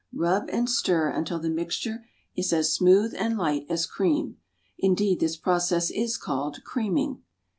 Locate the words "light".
3.37-3.67